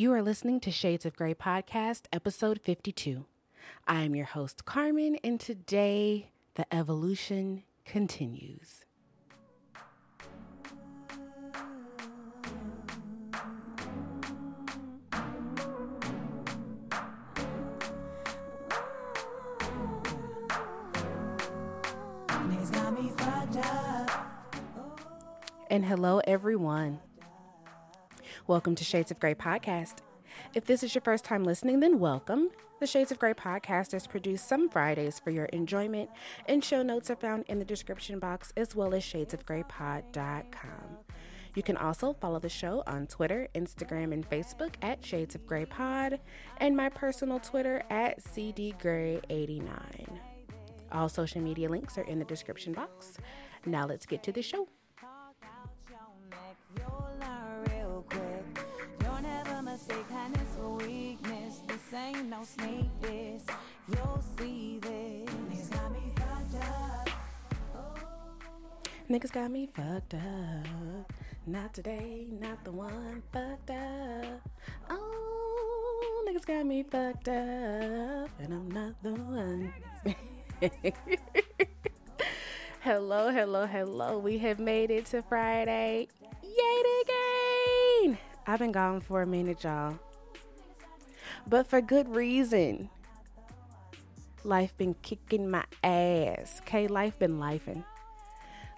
[0.00, 3.26] You are listening to Shades of Grey Podcast, episode 52.
[3.86, 8.86] I am your host, Carmen, and today the evolution continues.
[25.68, 27.00] And hello, everyone.
[28.50, 29.98] Welcome to Shades of Grey Podcast.
[30.54, 32.50] If this is your first time listening, then welcome.
[32.80, 36.10] The Shades of Grey podcast is produced some Fridays for your enjoyment,
[36.46, 40.98] and show notes are found in the description box as well as shadesofgraypod.com.
[41.54, 45.66] You can also follow the show on Twitter, Instagram, and Facebook at Shades of Grey
[45.66, 46.18] Pod,
[46.56, 50.18] and my personal Twitter at CDGray89.
[50.90, 53.16] All social media links are in the description box.
[53.64, 54.66] Now let's get to the show.
[61.94, 63.44] Ain't no sneak this.
[63.88, 65.30] You'll see this.
[65.30, 67.08] Niggas got me fucked up.
[69.08, 71.12] Niggas got me fucked up.
[71.46, 74.48] Not today, not the one fucked up.
[74.88, 79.72] Oh, niggas got me fucked up, and I'm not the one.
[82.80, 84.18] hello, hello, hello.
[84.18, 86.08] We have made it to Friday.
[86.42, 88.18] Yay again!
[88.46, 89.98] I've been gone for a minute, y'all
[91.50, 92.88] but for good reason.
[94.44, 96.60] Life been kicking my ass.
[96.62, 97.84] Okay, life been lifing.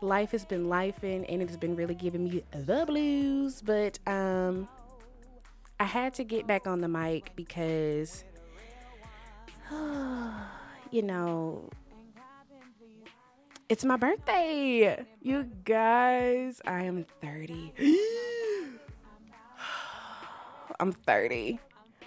[0.00, 3.62] Life has been lifing and it's been really giving me the blues.
[3.62, 4.68] But um
[5.78, 8.24] I had to get back on the mic because
[10.90, 11.68] you know
[13.68, 15.04] it's my birthday.
[15.20, 17.72] You guys, I am 30.
[20.80, 21.60] I'm 30.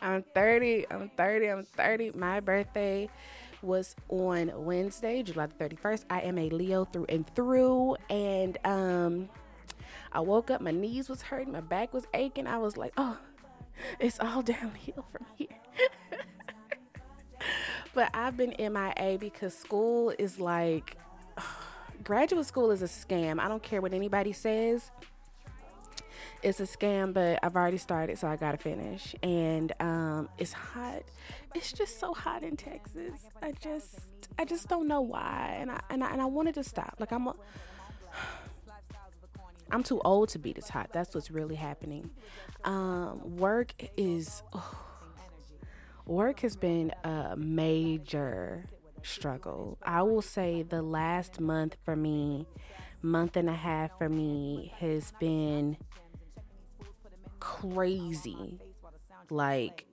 [0.05, 0.85] I'm 30.
[0.91, 1.47] I'm 30.
[1.47, 2.11] I'm 30.
[2.11, 3.09] My birthday
[3.63, 6.05] was on Wednesday, July the 31st.
[6.11, 7.95] I am a Leo through and through.
[8.11, 9.29] And um
[10.11, 12.45] I woke up, my knees was hurting, my back was aching.
[12.45, 13.17] I was like, oh,
[13.99, 15.47] it's all downhill from here.
[17.95, 20.97] but I've been MIA because school is like
[22.03, 23.39] graduate school is a scam.
[23.39, 24.91] I don't care what anybody says
[26.45, 29.15] it's a scam, but I've already started, so I gotta finish.
[29.23, 31.01] And um, it's hot.
[31.55, 33.19] It's just so hot in Texas.
[33.41, 33.97] I just,
[34.37, 35.57] I just don't know why.
[35.59, 36.97] And I and I, and I wanted to stop.
[36.99, 37.35] Like I'm, a,
[39.71, 40.91] I'm too old to be this hot.
[40.93, 42.11] That's what's really happening.
[42.63, 44.77] Um, work is, oh,
[46.05, 48.65] work has been a major
[49.01, 49.79] struggle.
[49.81, 52.45] I will say the last month for me,
[53.01, 55.77] month and a half for me has been
[57.45, 58.59] crazy.
[59.29, 59.85] Like,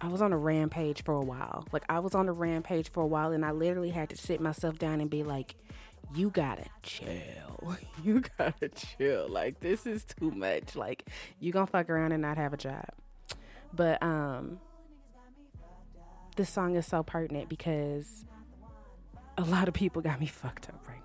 [0.00, 1.64] I was on a rampage for a while.
[1.70, 4.40] Like, I was on a rampage for a while, and I literally had to sit
[4.40, 5.54] myself down and be like,
[6.14, 7.38] you gotta chill.
[8.02, 9.28] You gotta chill.
[9.28, 10.76] Like, this is too much.
[10.76, 11.08] Like,
[11.40, 12.84] you gonna fuck around and not have a job.
[13.72, 14.58] But, um,
[16.36, 18.24] this song is so pertinent because
[19.38, 21.00] a lot of people got me fucked up right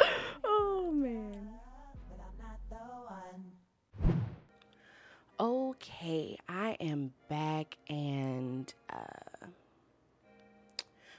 [0.00, 0.06] now.
[0.44, 1.51] oh, man.
[5.42, 9.46] Okay, I am back and uh,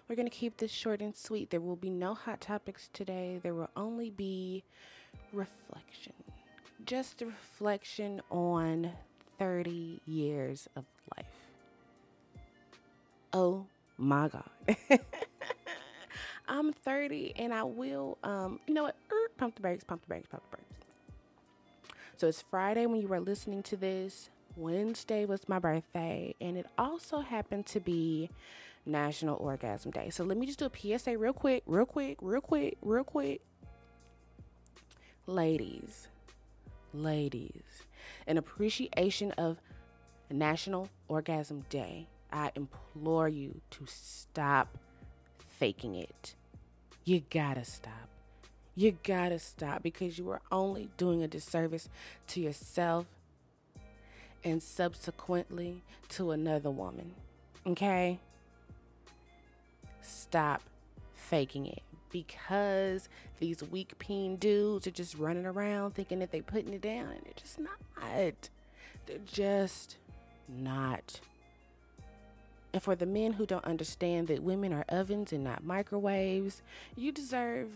[0.08, 1.50] we're going to keep this short and sweet.
[1.50, 4.64] There will be no hot topics today, there will only be
[5.34, 6.14] reflection.
[6.86, 8.92] Just reflection on
[9.40, 10.86] 30 years of
[11.18, 11.26] life.
[13.34, 13.66] Oh
[13.98, 14.50] my God.
[16.48, 18.96] I'm 30 and I will, um, you know what?
[19.12, 20.83] Er, pump the brakes, pump the brakes, pump the brakes.
[22.24, 24.30] So it's Friday when you were listening to this.
[24.56, 28.30] Wednesday was my birthday, and it also happened to be
[28.86, 30.10] National Orgasm Day.
[30.10, 33.42] So let me just do a PSA real quick, real quick, real quick, real quick.
[35.28, 36.08] Ladies,
[36.94, 37.84] ladies,
[38.26, 39.58] in appreciation of
[40.32, 44.78] National Orgasm Day, I implore you to stop
[45.60, 46.36] faking it.
[47.04, 48.13] You gotta stop.
[48.76, 51.90] You gotta stop because you are only doing a disservice
[52.28, 53.06] to yourself
[54.44, 57.14] and subsequently to another woman.
[57.68, 58.20] Okay?
[60.02, 60.62] Stop
[61.14, 61.82] faking it
[62.12, 63.10] because
[63.40, 67.22] these weak peen dudes are just running around thinking that they're putting it down and
[67.24, 68.50] they're just not.
[69.06, 69.98] They're just
[70.48, 71.20] not.
[72.74, 76.62] And for the men who don't understand that women are ovens and not microwaves,
[76.96, 77.70] you deserve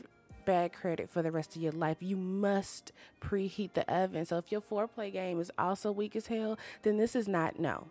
[0.48, 1.98] bad credit for the rest of your life.
[2.00, 4.26] You must preheat the oven.
[4.26, 7.88] So if your foreplay game is also weak as hell, then this is not no.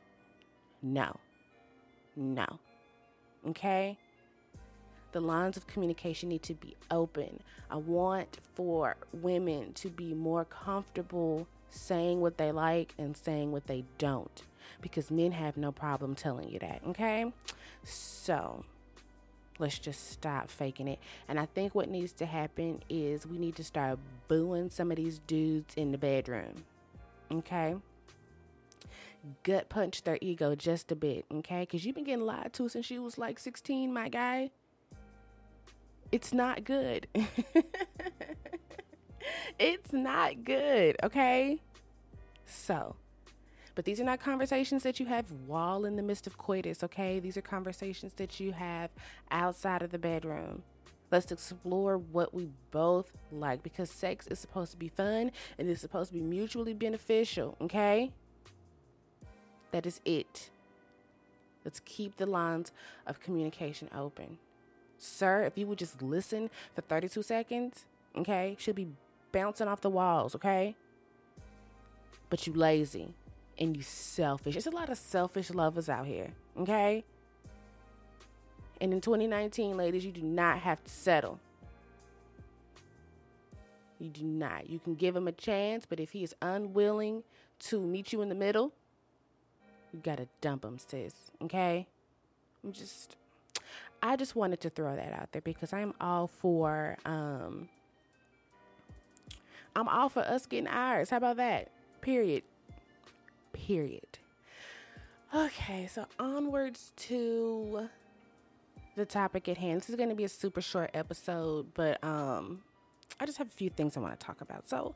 [0.82, 1.16] No.
[2.16, 2.46] No.
[3.46, 3.98] Okay?
[5.12, 7.40] The lines of communication need to be open.
[7.70, 13.66] I want for women to be more comfortable saying what they like and saying what
[13.66, 14.42] they don't
[14.80, 17.30] because men have no problem telling you that, okay?
[17.84, 18.64] So,
[19.58, 20.98] let's just stop faking it.
[21.28, 23.98] And I think what needs to happen is we need to start
[24.28, 26.64] booing some of these dudes in the bedroom,
[27.32, 27.76] okay?
[29.42, 31.60] Gut punch their ego just a bit, okay?
[31.60, 34.50] Because you've been getting lied to since you was like 16, my guy.
[36.12, 37.08] It's not good.
[39.58, 41.60] it's not good, okay?
[42.44, 42.94] So,
[43.76, 47.20] but these are not conversations that you have while in the midst of coitus, okay?
[47.20, 48.88] These are conversations that you have
[49.30, 50.62] outside of the bedroom.
[51.10, 55.82] Let's explore what we both like because sex is supposed to be fun and it's
[55.82, 58.10] supposed to be mutually beneficial, okay?
[59.72, 60.48] That is it.
[61.62, 62.72] Let's keep the lines
[63.06, 64.38] of communication open.
[64.96, 67.84] Sir, if you would just listen for 32 seconds,
[68.16, 68.88] okay, should be
[69.32, 70.74] bouncing off the walls, okay?
[72.30, 73.14] But you lazy
[73.58, 74.54] and you selfish.
[74.54, 77.04] There's a lot of selfish lovers out here, okay?
[78.80, 81.40] And in 2019, ladies, you do not have to settle.
[83.98, 84.68] You do not.
[84.68, 87.22] You can give him a chance, but if he is unwilling
[87.60, 88.72] to meet you in the middle,
[89.92, 91.30] you gotta dump him, sis.
[91.42, 91.86] Okay?
[92.62, 93.16] I'm just
[94.02, 97.68] I just wanted to throw that out there because I'm all for um
[99.74, 101.10] I'm all for us getting ours.
[101.10, 101.70] How about that?
[102.00, 102.42] Period.
[103.56, 104.18] Period.
[105.34, 107.88] Okay, so onwards to
[108.96, 109.80] the topic at hand.
[109.80, 112.62] This is going to be a super short episode, but um
[113.18, 114.68] I just have a few things I want to talk about.
[114.68, 114.94] So,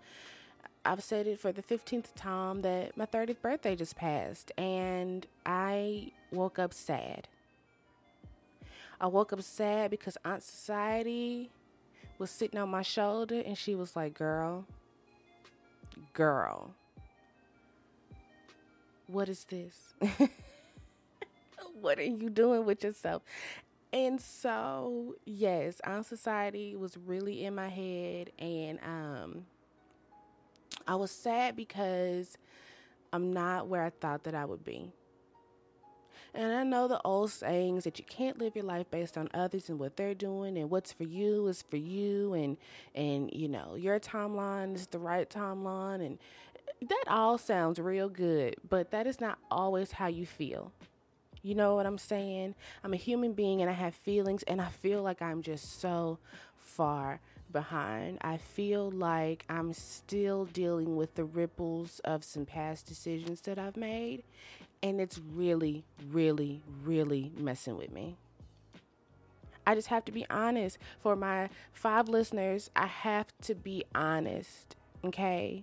[0.84, 6.12] I've said it for the 15th time that my 30th birthday just passed and I
[6.30, 7.28] woke up sad.
[9.00, 11.50] I woke up sad because Aunt Society
[12.18, 14.66] was sitting on my shoulder and she was like, Girl,
[16.12, 16.74] girl,
[19.12, 19.94] what is this?
[21.80, 23.22] what are you doing with yourself?
[23.92, 29.46] And so, yes, Aunt Society was really in my head and um
[30.86, 32.36] I was sad because
[33.12, 34.92] I'm not where I thought that I would be.
[36.32, 39.68] And I know the old sayings that you can't live your life based on others
[39.68, 42.56] and what they're doing and what's for you is for you and
[42.94, 46.18] and you know, your timeline is the right timeline and
[46.88, 50.72] that all sounds real good, but that is not always how you feel.
[51.42, 52.54] You know what I'm saying?
[52.84, 56.18] I'm a human being and I have feelings and I feel like I'm just so
[56.58, 57.20] far
[57.52, 58.18] behind.
[58.20, 63.76] I feel like I'm still dealing with the ripples of some past decisions that I've
[63.76, 64.22] made,
[64.82, 68.16] and it's really, really, really messing with me.
[69.66, 70.78] I just have to be honest.
[71.00, 75.62] For my five listeners, I have to be honest, okay?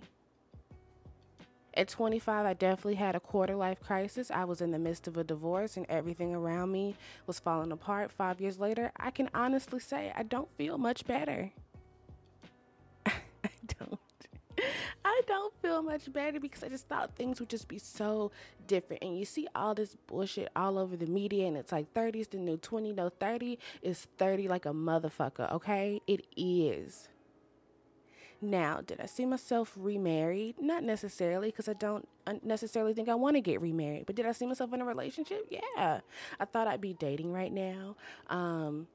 [1.78, 4.32] At 25, I definitely had a quarter life crisis.
[4.32, 6.96] I was in the midst of a divorce and everything around me
[7.28, 8.10] was falling apart.
[8.10, 11.52] Five years later, I can honestly say I don't feel much better.
[13.06, 13.12] I
[13.78, 14.00] don't.
[15.04, 18.32] I don't feel much better because I just thought things would just be so
[18.66, 19.04] different.
[19.04, 22.26] And you see all this bullshit all over the media, and it's like 30 is
[22.26, 22.92] the new 20.
[22.92, 26.02] No, 30 is 30 like a motherfucker, okay?
[26.08, 27.08] It is.
[28.40, 30.56] Now, did I see myself remarried?
[30.60, 32.08] Not necessarily, because I don't
[32.42, 34.06] necessarily think I want to get remarried.
[34.06, 35.46] But did I see myself in a relationship?
[35.50, 36.00] Yeah.
[36.38, 37.96] I thought I'd be dating right now.
[38.28, 38.86] Um,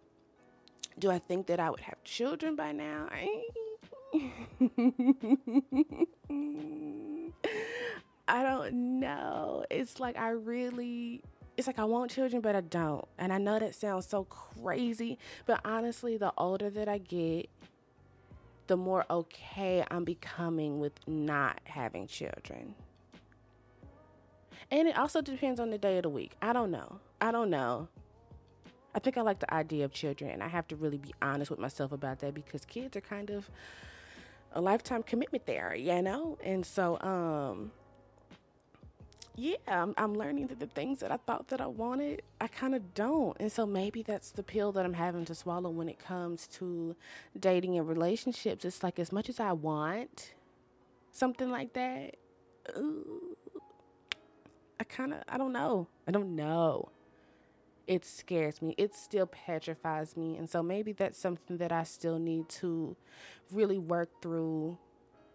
[0.98, 3.10] do I think that I would have children by now?
[3.12, 3.44] I
[8.44, 9.66] don't know.
[9.70, 11.22] It's like I really
[11.58, 13.06] it's like I want children, but I don't.
[13.18, 17.50] And I know that sounds so crazy, but honestly, the older that I get,
[18.67, 22.75] the more okay I'm becoming with not having children.
[24.72, 26.36] And it also depends on the day of the week.
[26.41, 27.00] I don't know.
[27.22, 27.88] I don't know.
[28.96, 31.50] I think I like the idea of children, and I have to really be honest
[31.50, 33.50] with myself about that because kids are kind of
[34.53, 36.38] a lifetime commitment there, you know?
[36.43, 37.72] And so, um,
[39.36, 42.75] yeah, I'm, I'm learning that the things that I thought that I wanted, I kind
[42.75, 43.38] of don't.
[43.40, 46.96] And so maybe that's the pill that I'm having to swallow when it comes to
[47.40, 48.66] dating and relationships.
[48.66, 50.34] It's like as much as I want
[51.12, 52.16] something like that,
[52.78, 53.38] ooh,
[54.80, 55.88] I kind of, I don't know.
[56.08, 56.90] I don't know.
[57.88, 58.75] it scares me.
[58.78, 60.38] It still petrifies me.
[60.38, 62.96] And so maybe that's something that I still need to
[63.52, 64.78] really work through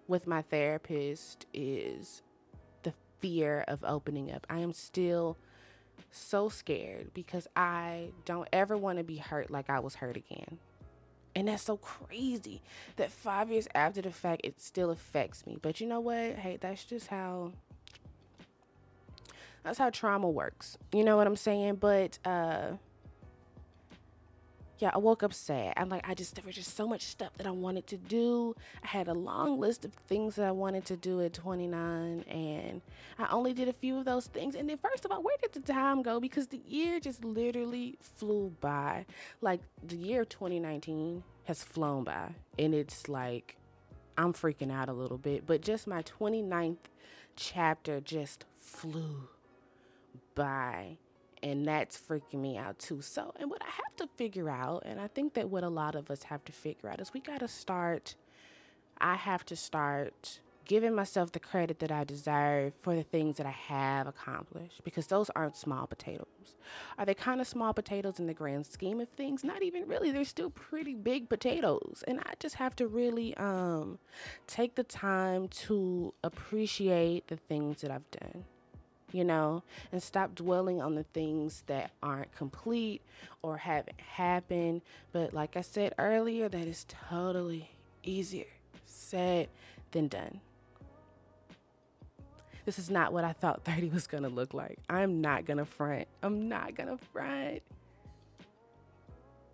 [0.08, 2.22] with my therapist is
[3.18, 4.46] fear of opening up.
[4.48, 5.36] I am still
[6.10, 10.58] so scared because I don't ever want to be hurt like I was hurt again.
[11.34, 12.62] And that's so crazy
[12.96, 15.58] that five years after the fact, it still affects me.
[15.60, 16.36] But you know what?
[16.36, 17.52] Hey, that's just how
[19.62, 20.78] that's how trauma works.
[20.92, 21.76] You know what I'm saying?
[21.76, 22.72] But uh
[24.78, 25.74] yeah, I woke up sad.
[25.76, 28.54] I'm like, I just, there was just so much stuff that I wanted to do.
[28.82, 32.80] I had a long list of things that I wanted to do at 29, and
[33.18, 34.54] I only did a few of those things.
[34.54, 36.20] And then, first of all, where did the time go?
[36.20, 39.04] Because the year just literally flew by.
[39.40, 43.56] Like, the year 2019 has flown by, and it's like,
[44.16, 45.46] I'm freaking out a little bit.
[45.46, 46.76] But just my 29th
[47.34, 49.28] chapter just flew
[50.34, 50.98] by
[51.42, 53.00] and that's freaking me out too.
[53.02, 55.94] So, and what I have to figure out, and I think that what a lot
[55.94, 58.14] of us have to figure out is we got to start,
[59.00, 63.46] I have to start giving myself the credit that I deserve for the things that
[63.46, 66.26] I have accomplished because those aren't small potatoes.
[66.98, 69.42] Are they kind of small potatoes in the grand scheme of things?
[69.42, 70.10] Not even really.
[70.10, 72.04] They're still pretty big potatoes.
[72.06, 73.98] And I just have to really um,
[74.46, 78.44] take the time to appreciate the things that I've done
[79.12, 79.62] you know,
[79.92, 83.02] and stop dwelling on the things that aren't complete
[83.42, 84.82] or haven't happened.
[85.12, 87.70] But like I said earlier, that is totally
[88.02, 88.46] easier
[88.86, 89.48] said
[89.92, 90.40] than done.
[92.64, 94.78] This is not what I thought 30 was going to look like.
[94.88, 96.06] I'm not going to front.
[96.22, 97.62] I'm not going to front.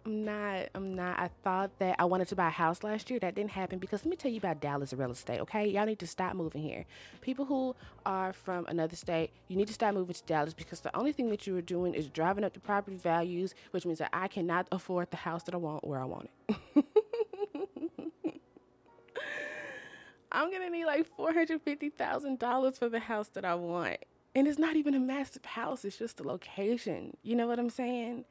[0.06, 0.68] I'm not.
[0.74, 1.18] I'm not.
[1.18, 3.18] I thought that I wanted to buy a house last year.
[3.20, 5.66] That didn't happen because let me tell you about Dallas real estate, okay?
[5.66, 6.84] Y'all need to stop moving here.
[7.22, 10.94] People who are from another state, you need to stop moving to Dallas because the
[10.96, 14.10] only thing that you are doing is driving up the property values, which means that
[14.12, 16.56] I cannot afford the house that I want where I want it.
[20.32, 23.98] I'm gonna need like four hundred fifty thousand dollars for the house that I want.
[24.34, 27.16] And it's not even a massive house, it's just a location.
[27.22, 28.24] You know what I'm saying?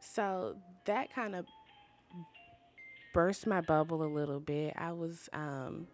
[0.00, 1.46] So that kind of
[3.12, 4.74] burst my bubble a little bit.
[4.76, 5.86] I was, um,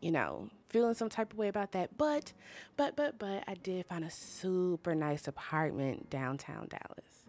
[0.00, 1.96] you know, feeling some type of way about that.
[1.96, 2.32] But,
[2.76, 7.24] but, but, but, I did find a super nice apartment downtown Dallas.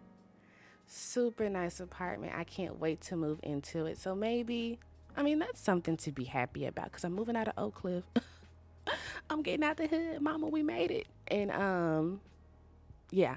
[0.86, 2.32] Super nice apartment.
[2.36, 3.98] I can't wait to move into it.
[3.98, 4.78] So maybe,
[5.16, 8.04] I mean, that's something to be happy about because I'm moving out of Oak Cliff.
[9.30, 10.46] I'm getting out the hood, mama.
[10.46, 12.20] We made it, and um,
[13.10, 13.36] yeah,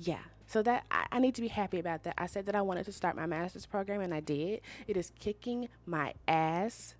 [0.00, 0.20] yeah.
[0.46, 2.14] So that I, I, need to be happy about that.
[2.18, 4.60] I said that I wanted to start my master's program and I did.
[4.86, 6.94] It is kicking my ass.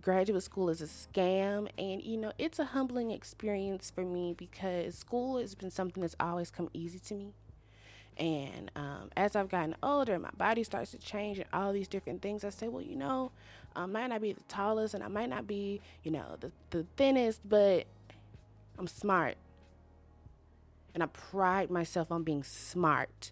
[0.00, 4.94] Graduate school is a scam and you know, it's a humbling experience for me because
[4.94, 7.32] school has been something that's always come easy to me.
[8.16, 12.22] And um, as I've gotten older, my body starts to change and all these different
[12.22, 12.44] things.
[12.44, 13.32] I say, well, you know,
[13.74, 16.84] I might not be the tallest and I might not be, you know, the, the
[16.96, 17.86] thinnest, but
[18.78, 19.36] I'm smart
[20.98, 23.30] and I pride myself on being smart.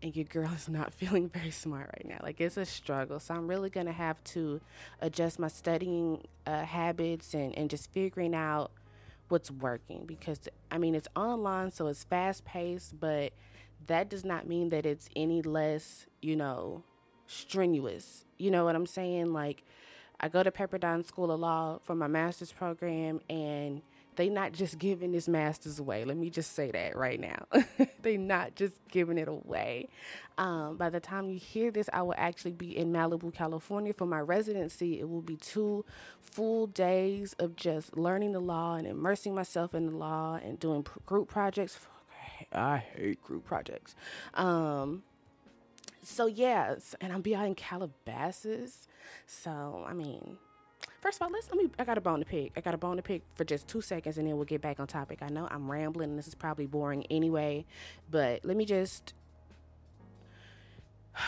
[0.00, 2.18] And your girl is not feeling very smart right now.
[2.22, 3.20] Like it's a struggle.
[3.20, 4.58] So I'm really going to have to
[5.02, 8.70] adjust my studying uh, habits and, and just figuring out
[9.28, 13.34] what's working because I mean, it's online, so it's fast paced, but
[13.86, 16.84] that does not mean that it's any less, you know,
[17.26, 18.24] strenuous.
[18.38, 19.34] You know what I'm saying?
[19.34, 19.62] Like,
[20.20, 23.82] I go to Pepperdine School of Law for my master's program, and
[24.16, 26.04] they not just giving this masters away.
[26.04, 27.46] Let me just say that right now.
[28.02, 29.88] they not just giving it away.
[30.38, 34.06] Um, by the time you hear this, I will actually be in Malibu, California for
[34.06, 35.00] my residency.
[35.00, 35.84] It will be two
[36.20, 40.86] full days of just learning the law and immersing myself in the law and doing
[41.06, 41.78] group projects.
[42.52, 43.94] I hate group projects.
[44.34, 45.02] Um,
[46.02, 48.88] so yes, and I'll be out in Calabasas.
[49.26, 50.38] So I mean,
[51.04, 51.70] First of all, let's let me.
[51.78, 52.52] I got a bone to pick.
[52.56, 54.80] I got a bone to pick for just two seconds, and then we'll get back
[54.80, 55.18] on topic.
[55.20, 57.66] I know I'm rambling, and this is probably boring anyway,
[58.10, 59.12] but let me just.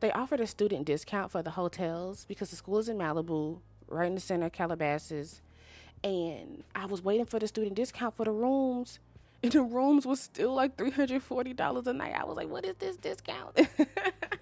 [0.00, 4.06] They offered a student discount for the hotels because the school is in Malibu, right
[4.06, 5.42] in the center of Calabasas,
[6.02, 8.98] and I was waiting for the student discount for the rooms,
[9.42, 12.14] and the rooms was still like three hundred forty dollars a night.
[12.18, 13.60] I was like, "What is this discount?"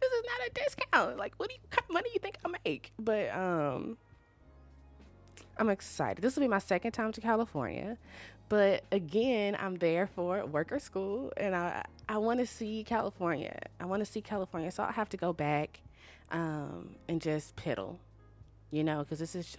[0.00, 1.16] this is not a discount.
[1.18, 2.92] Like, what do you what money you think I make?
[2.98, 3.96] But um,
[5.58, 6.22] I'm excited.
[6.22, 7.98] This will be my second time to California,
[8.48, 13.58] but again, I'm there for work or school, and I I want to see California.
[13.80, 15.80] I want to see California, so I have to go back
[16.30, 17.96] um, and just piddle,
[18.70, 19.56] you know, because this is.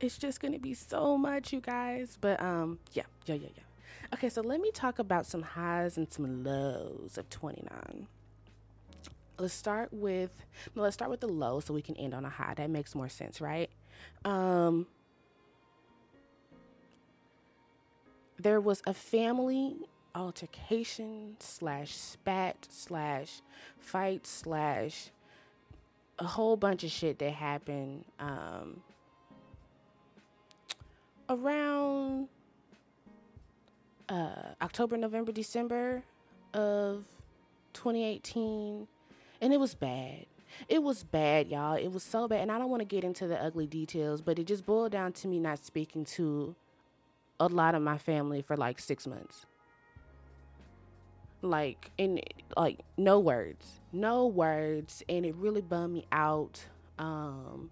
[0.00, 2.18] it's just gonna be so much, you guys.
[2.20, 3.62] But um, yeah, yeah, yeah, yeah.
[4.14, 8.06] Okay, so let me talk about some highs and some lows of 29.
[9.38, 12.54] Let's start with let's start with the low so we can end on a high.
[12.54, 13.70] That makes more sense, right?
[14.24, 14.86] Um
[18.38, 19.76] there was a family
[20.14, 23.42] altercation slash spat slash
[23.78, 25.10] fight slash
[26.18, 28.82] a whole bunch of shit that happened um,
[31.28, 32.28] around
[34.08, 36.02] uh, October, November, December
[36.54, 37.04] of
[37.74, 38.86] 2018,
[39.40, 40.26] and it was bad.
[40.68, 41.74] It was bad, y'all.
[41.74, 44.38] It was so bad, and I don't want to get into the ugly details, but
[44.38, 46.54] it just boiled down to me not speaking to
[47.38, 49.46] a lot of my family for like six months.
[51.42, 52.20] Like in
[52.56, 53.80] like no words.
[53.92, 55.02] No words.
[55.08, 56.64] And it really bummed me out.
[56.98, 57.70] Um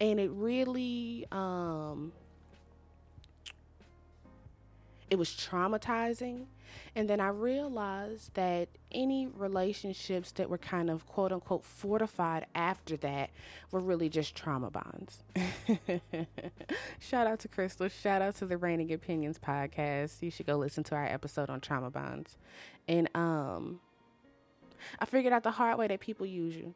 [0.00, 2.12] and it really um
[5.10, 6.44] it was traumatizing
[6.94, 12.96] and then i realized that any relationships that were kind of quote unquote fortified after
[12.96, 13.30] that
[13.70, 15.22] were really just trauma bonds
[16.98, 20.82] shout out to crystal shout out to the reigning opinions podcast you should go listen
[20.84, 22.36] to our episode on trauma bonds
[22.86, 23.80] and um
[24.98, 26.74] I figured out the hard way that people use you.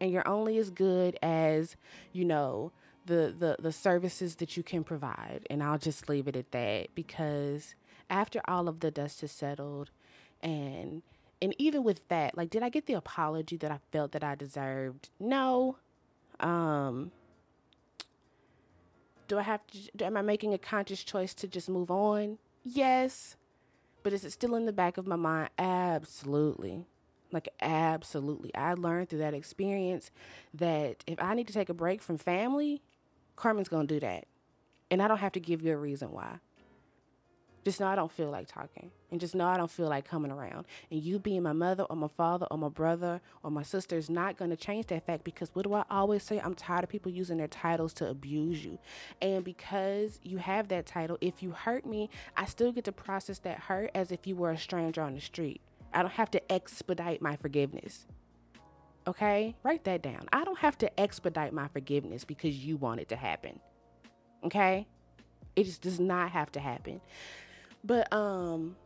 [0.00, 1.76] And you're only as good as,
[2.12, 2.72] you know,
[3.06, 5.46] the the the services that you can provide.
[5.50, 7.74] And I'll just leave it at that because
[8.10, 9.90] after all of the dust has settled
[10.42, 11.02] and
[11.40, 14.34] and even with that, like did I get the apology that I felt that I
[14.34, 15.10] deserved?
[15.20, 15.76] No.
[16.40, 17.12] Um
[19.28, 22.38] do I have to am I making a conscious choice to just move on?
[22.64, 23.36] Yes.
[24.02, 25.50] But is it still in the back of my mind?
[25.58, 26.86] Absolutely.
[27.30, 28.54] Like, absolutely.
[28.54, 30.10] I learned through that experience
[30.54, 32.80] that if I need to take a break from family,
[33.36, 34.24] Carmen's going to do that.
[34.90, 36.38] And I don't have to give you a reason why.
[37.64, 38.90] Just know I don't feel like talking.
[39.10, 40.66] And just know I don't feel like coming around.
[40.90, 44.08] And you being my mother or my father or my brother or my sister is
[44.08, 46.40] not going to change that fact because what do I always say?
[46.40, 48.78] I'm tired of people using their titles to abuse you.
[49.20, 53.38] And because you have that title, if you hurt me, I still get to process
[53.40, 55.60] that hurt as if you were a stranger on the street.
[55.92, 58.06] I don't have to expedite my forgiveness.
[59.06, 59.56] Okay?
[59.62, 60.28] Write that down.
[60.32, 63.58] I don't have to expedite my forgiveness because you want it to happen.
[64.44, 64.86] Okay?
[65.56, 67.00] It just does not have to happen.
[67.88, 68.76] But um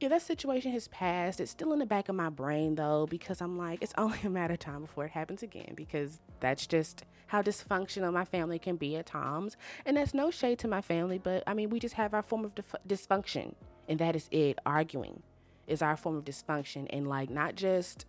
[0.00, 1.40] yeah, that situation has passed.
[1.40, 4.30] It's still in the back of my brain though, because I'm like, it's only a
[4.30, 8.76] matter of time before it happens again, because that's just how dysfunctional my family can
[8.76, 9.56] be at times.
[9.86, 12.44] And that's no shade to my family, but I mean, we just have our form
[12.44, 13.54] of dif- dysfunction,
[13.88, 14.58] and that is it.
[14.66, 15.22] Arguing
[15.66, 18.04] is our form of dysfunction, and like not just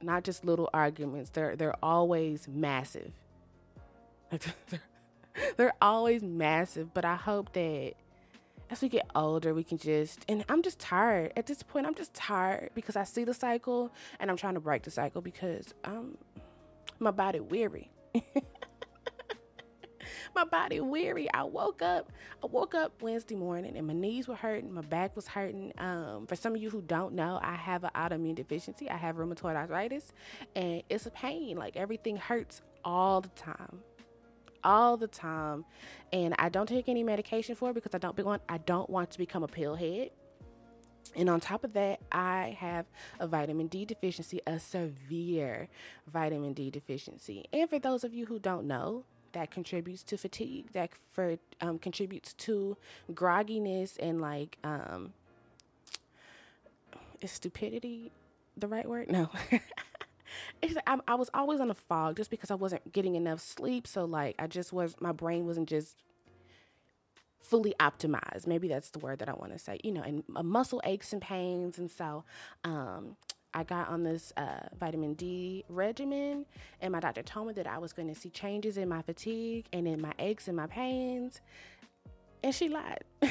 [0.00, 1.28] not just little arguments.
[1.28, 3.12] They're they're always massive.
[5.58, 7.94] they're always massive, but I hope that
[8.70, 11.32] as we get older, we can just, and I'm just tired.
[11.36, 14.60] At this point, I'm just tired because I see the cycle and I'm trying to
[14.60, 16.16] break the cycle because I'm,
[17.00, 17.90] my body weary.
[20.34, 21.28] my body weary.
[21.34, 25.16] I woke up, I woke up Wednesday morning and my knees were hurting, my back
[25.16, 25.72] was hurting.
[25.78, 28.88] Um, for some of you who don't know, I have an autoimmune deficiency.
[28.88, 30.12] I have rheumatoid arthritis
[30.54, 31.56] and it's a pain.
[31.56, 33.80] Like everything hurts all the time
[34.64, 35.64] all the time,
[36.12, 39.10] and I don't take any medication for it because I don't want I don't want
[39.12, 40.10] to become a pill head.
[41.16, 42.86] And on top of that, I have
[43.18, 45.68] a vitamin D deficiency, a severe
[46.06, 47.46] vitamin D deficiency.
[47.52, 51.78] And for those of you who don't know, that contributes to fatigue, that for um,
[51.78, 52.76] contributes to
[53.12, 55.12] grogginess and like um,
[57.20, 58.12] is stupidity
[58.56, 59.10] the right word?
[59.10, 59.30] No.
[60.86, 63.86] I, I was always on a fog just because I wasn't getting enough sleep.
[63.86, 65.96] So like I just was, my brain wasn't just
[67.40, 68.46] fully optimized.
[68.46, 69.78] Maybe that's the word that I want to say.
[69.82, 72.24] You know, and muscle aches and pains, and so
[72.64, 73.16] um,
[73.52, 76.46] I got on this uh, vitamin D regimen,
[76.80, 79.66] and my doctor told me that I was going to see changes in my fatigue
[79.72, 81.40] and in my aches and my pains,
[82.42, 83.04] and she lied.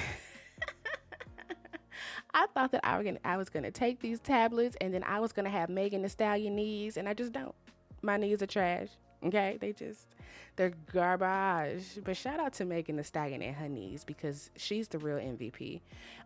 [2.34, 5.20] I thought that I was gonna I was gonna take these tablets and then I
[5.20, 7.56] was gonna have Megan Thee Stallion knees, and I just don't.
[8.02, 8.90] My knees are trash.
[9.24, 10.08] Okay, they just
[10.56, 12.00] they're garbage.
[12.04, 15.82] But shout out to Megan Thee Stallion and her knees because she's the real MVP.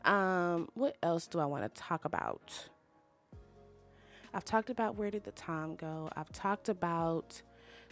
[0.05, 2.69] Um, what else do I want to talk about?
[4.33, 6.09] I've talked about where did the time go.
[6.15, 7.41] I've talked about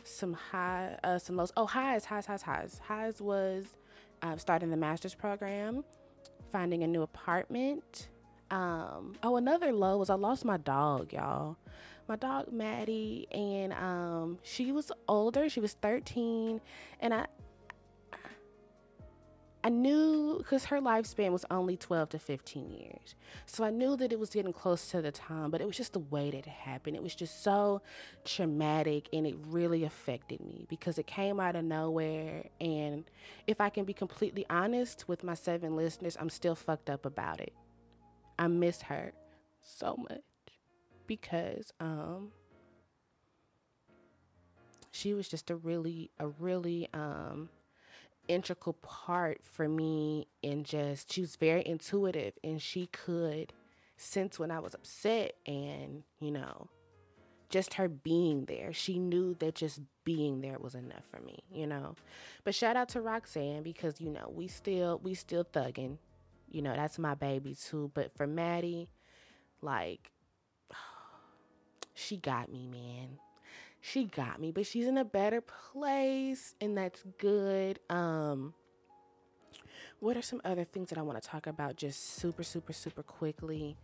[0.04, 1.52] some high, uh, some lows.
[1.56, 2.82] Oh, highs, highs, highs, highs.
[2.84, 3.66] Highs was
[4.22, 5.84] uh, starting the master's program
[6.52, 8.08] finding a new apartment.
[8.50, 11.58] Um, oh, another low was I lost my dog, y'all.
[12.08, 15.48] My dog Maddie, and um, she was older.
[15.50, 16.60] She was 13,
[17.00, 17.28] and I
[19.64, 23.16] I knew because her lifespan was only 12 to 15 years.
[23.46, 25.94] So I knew that it was getting close to the time, but it was just
[25.94, 26.96] the way that it happened.
[26.96, 27.82] It was just so
[28.26, 32.46] traumatic and it really affected me because it came out of nowhere.
[32.60, 33.06] And
[33.46, 37.40] if I can be completely honest with my seven listeners, I'm still fucked up about
[37.40, 37.54] it.
[38.40, 39.14] I miss her
[39.62, 40.22] so much
[41.06, 42.32] because um
[44.92, 47.50] she was just a really a really um
[48.32, 53.54] integral part for me and just she was very intuitive and she could
[53.98, 56.70] sense when I was upset and, you know,
[57.50, 58.74] just her being there.
[58.74, 61.96] She knew that just being there was enough for me, you know.
[62.44, 65.98] But shout out to Roxanne because, you know, we still we still thugging.
[66.50, 67.92] You know, that's my baby too.
[67.94, 68.90] But for Maddie,
[69.62, 70.12] like
[71.94, 73.20] she got me, man
[73.82, 77.80] she got me, but she's in a better place and that's good.
[77.90, 78.54] Um
[80.00, 83.04] what are some other things that I want to talk about just super super super
[83.04, 83.76] quickly?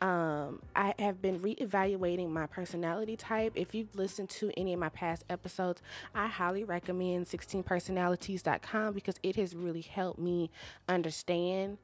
[0.00, 3.52] Um I have been reevaluating my personality type.
[3.56, 5.82] If you've listened to any of my past episodes,
[6.14, 10.50] I highly recommend 16personalities.com because it has really helped me
[10.88, 11.78] understand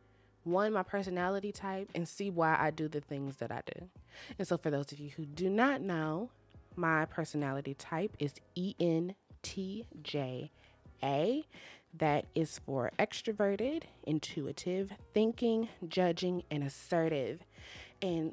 [0.47, 3.89] one, my personality type, and see why I do the things that I do.
[4.39, 6.31] And so, for those of you who do not know,
[6.77, 9.15] my personality type is ENTJA.
[11.99, 17.41] That is for extroverted, intuitive, thinking, judging, and assertive.
[18.03, 18.33] And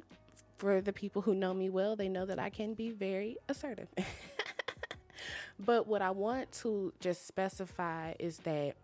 [0.58, 3.88] for the people who know me well, they know that I can be very assertive.
[5.60, 8.76] but what I want to just specify is that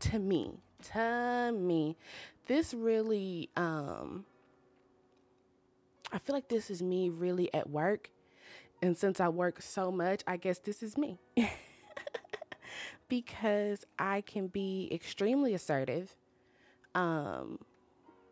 [0.00, 0.60] to me,
[0.94, 1.96] to me,
[2.46, 4.24] this really um
[6.12, 8.10] I feel like this is me really at work.
[8.80, 11.18] And since I work so much, I guess this is me.
[13.08, 16.14] because I can be extremely assertive.
[16.94, 17.58] Um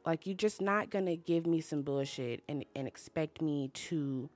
[0.05, 4.31] like you're just not to give me some bullshit and and expect me to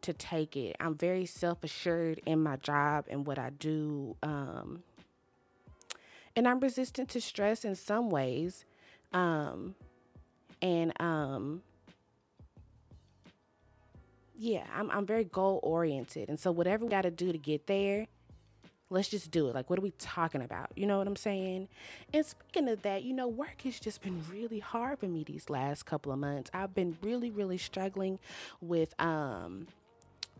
[0.00, 0.76] to take it.
[0.80, 4.16] I'm very self-assured in my job and what I do.
[4.22, 4.82] Um
[6.36, 8.64] and I'm resistant to stress in some ways.
[9.12, 9.74] Um
[10.60, 11.62] and um
[14.38, 17.66] yeah, I'm I'm very goal oriented, and so whatever we got to do to get
[17.66, 18.06] there,
[18.88, 19.54] let's just do it.
[19.54, 20.70] Like, what are we talking about?
[20.76, 21.66] You know what I'm saying?
[22.14, 25.50] And speaking of that, you know, work has just been really hard for me these
[25.50, 26.52] last couple of months.
[26.54, 28.20] I've been really, really struggling
[28.60, 29.66] with um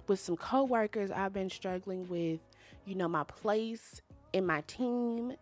[0.07, 1.11] with some coworkers.
[1.11, 2.39] I've been struggling with,
[2.87, 4.01] you know, my place
[4.33, 5.33] in my team,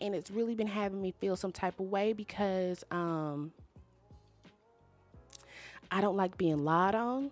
[0.00, 3.52] and it's really been having me feel some type of way because um
[5.90, 7.30] I don't like being lied on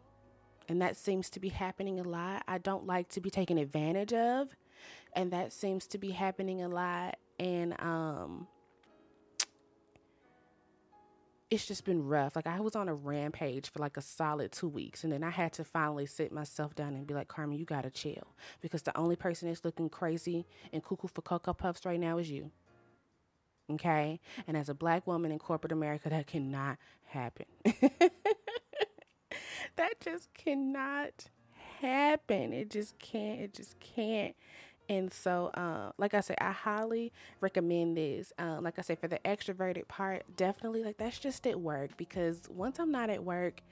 [0.71, 2.45] and that seems to be happening a lot.
[2.47, 4.51] I don't like to be taken advantage of,
[5.15, 7.17] and that seems to be happening a lot.
[7.41, 8.47] And um,
[11.51, 12.37] it's just been rough.
[12.37, 15.31] Like I was on a rampage for like a solid two weeks, and then I
[15.31, 18.97] had to finally sit myself down and be like, Carmen, you gotta chill, because the
[18.97, 22.53] only person that's looking crazy and cuckoo for cocoa puffs right now is you.
[23.73, 27.47] Okay, and as a black woman in corporate America, that cannot happen.
[29.77, 31.29] that just cannot
[31.81, 32.53] happen.
[32.53, 33.41] It just can't.
[33.41, 34.35] It just can't.
[34.89, 38.33] And so, uh, like I said, I highly recommend this.
[38.41, 42.43] Uh, like I said, for the extroverted part, definitely like that's just at work because
[42.51, 43.63] once I'm not at work,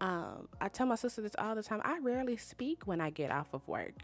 [0.00, 1.80] um, I tell my sister this all the time.
[1.84, 3.94] I rarely speak when I get off of work.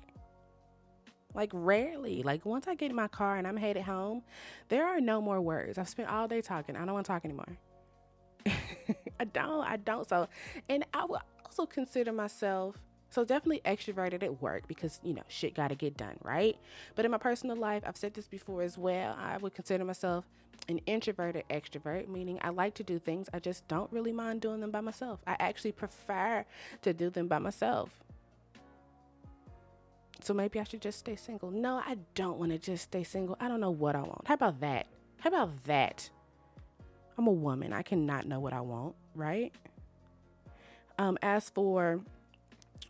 [1.33, 2.25] Like rarely.
[2.25, 4.25] Like once I get in my car and I'm headed home,
[4.69, 5.79] there are no more words.
[5.79, 6.75] I've spent all day talking.
[6.77, 7.57] I don't want to talk anymore.
[9.21, 9.65] I don't.
[9.65, 10.09] I don't.
[10.09, 10.29] So,
[10.69, 12.77] and I would also consider myself
[13.11, 16.57] so definitely extroverted at work because you know shit got to get done, right?
[16.97, 19.17] But in my personal life, I've said this before as well.
[19.19, 20.25] I would consider myself
[20.69, 23.29] an introverted extrovert, meaning I like to do things.
[23.33, 25.21] I just don't really mind doing them by myself.
[25.27, 26.45] I actually prefer
[26.83, 27.91] to do them by myself.
[30.23, 31.51] So maybe I should just stay single.
[31.51, 33.37] No, I don't want to just stay single.
[33.41, 34.27] I don't know what I want.
[34.27, 34.87] How about that?
[35.19, 36.09] How about that?
[37.17, 37.73] I'm a woman.
[37.73, 39.53] I cannot know what I want, right?
[40.99, 42.01] Um, as for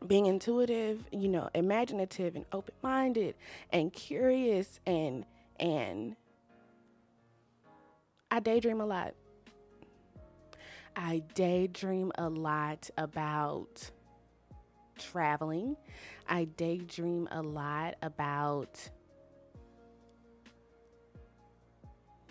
[0.07, 3.35] being intuitive, you know, imaginative and open minded
[3.71, 5.25] and curious and
[5.59, 6.17] and
[8.31, 9.15] I daydream a lot.
[10.97, 13.91] I daydream a lot about
[14.99, 15.77] traveling.
[16.29, 18.89] I daydream a lot about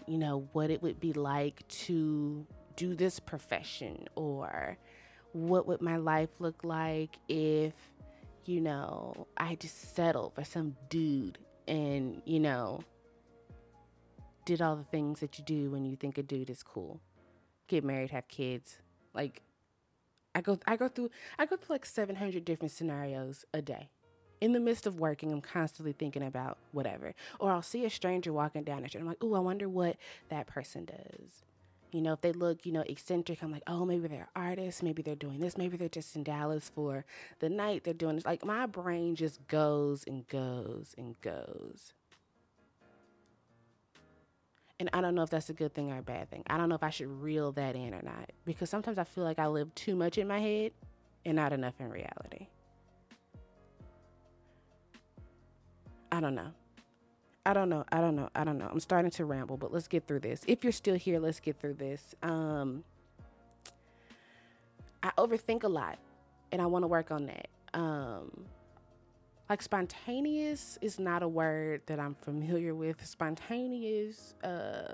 [0.07, 4.77] you know what it would be like to do this profession or
[5.33, 7.73] what would my life look like if,
[8.45, 11.37] you know, I just settled for some dude
[11.67, 12.83] and, you know,
[14.45, 16.99] did all the things that you do when you think a dude is cool.
[17.67, 18.79] Get married, have kids.
[19.13, 19.41] Like
[20.35, 23.89] I go I go through I go through like 700 different scenarios a day.
[24.43, 27.15] In the midst of working, I'm constantly thinking about whatever.
[27.39, 28.99] Or I'll see a stranger walking down the street.
[28.99, 29.95] I'm like, oh, I wonder what
[30.27, 31.43] that person does."
[31.93, 35.01] You know, if they look, you know, eccentric, I'm like, "Oh, maybe they're artists, maybe
[35.01, 37.06] they're doing this, maybe they're just in Dallas for
[37.39, 37.86] the night.
[37.86, 41.93] They're doing this." Like my brain just goes and goes and goes.
[44.77, 46.43] And I don't know if that's a good thing or a bad thing.
[46.47, 48.29] I don't know if I should reel that in or not.
[48.43, 50.73] Because sometimes I feel like I live too much in my head
[51.23, 52.47] and not enough in reality.
[56.13, 56.52] I don't know.
[57.43, 57.84] I don't know.
[57.91, 58.30] I don't know.
[58.36, 58.69] I don't know.
[58.71, 60.43] I'm starting to ramble, but let's get through this.
[60.47, 62.13] If you're still here, let's get through this.
[62.21, 62.84] Um,
[65.02, 65.97] I overthink a lot,
[66.52, 67.47] and I want to work on that.
[67.73, 68.45] Um,
[69.49, 73.04] like spontaneous is not a word that I'm familiar with.
[73.04, 74.93] Spontaneous uh,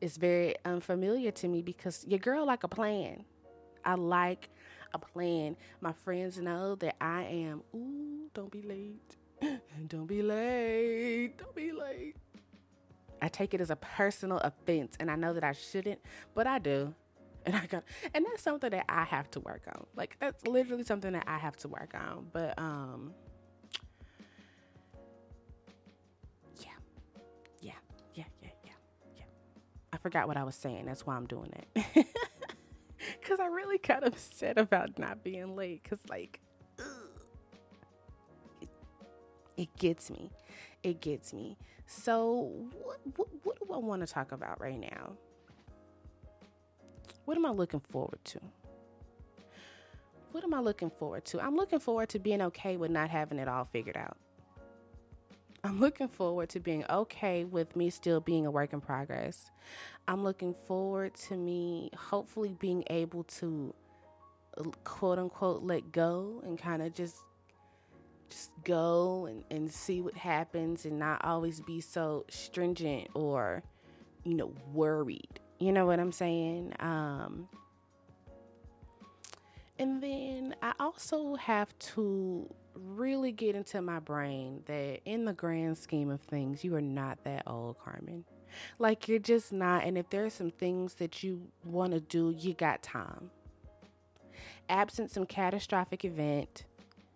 [0.00, 3.26] is very unfamiliar to me because your girl like a plan.
[3.84, 4.48] I like
[4.94, 5.54] a plan.
[5.82, 7.62] My friends know that I am.
[7.74, 9.16] Ooh, don't be late.
[9.88, 11.34] don't be late.
[11.38, 12.16] Don't be late.
[13.22, 16.00] I take it as a personal offense, and I know that I shouldn't,
[16.34, 16.94] but I do.
[17.46, 19.84] And I got, and that's something that I have to work on.
[19.94, 22.26] Like that's literally something that I have to work on.
[22.32, 23.12] But um,
[26.58, 26.68] Yeah.
[27.60, 27.72] Yeah.
[28.14, 28.72] Yeah, yeah, yeah.
[29.16, 29.24] Yeah.
[29.92, 30.86] I forgot what I was saying.
[30.86, 32.06] That's why I'm doing it.
[33.22, 35.84] Cause I really got upset about not being late.
[35.84, 36.40] Cause like,
[39.56, 40.30] it, gets me.
[40.82, 41.56] It gets me.
[41.86, 42.50] So
[42.82, 45.12] what, what, what do I want to talk about right now?
[47.24, 48.40] What am I looking forward to?
[50.32, 51.40] What am I looking forward to?
[51.40, 54.16] I'm looking forward to being okay with not having it all figured out.
[55.62, 59.50] I'm looking forward to being okay with me still being a work in progress.
[60.06, 63.72] I'm looking forward to me hopefully being able to
[64.84, 67.16] quote unquote let go and kind of just
[68.30, 73.62] just go and, and see what happens and not always be so stringent or
[74.24, 77.48] you know worried you know what i'm saying um
[79.78, 85.78] and then i also have to really get into my brain that in the grand
[85.78, 88.24] scheme of things, you are not that old, Carmen.
[88.78, 89.84] Like you're just not.
[89.84, 93.30] And if there are some things that you want to do, you got time.
[94.68, 96.64] Absent some catastrophic event,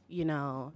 [0.09, 0.73] you know,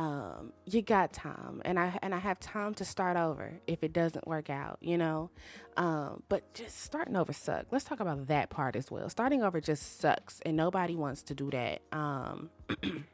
[0.00, 3.92] um, you got time, and I and I have time to start over if it
[3.92, 5.28] doesn't work out, you know.
[5.76, 7.66] Um, but just starting over sucks.
[7.70, 9.10] Let's talk about that part as well.
[9.10, 11.82] Starting over just sucks, and nobody wants to do that.
[11.92, 12.48] Um,
[12.82, 13.04] yeah,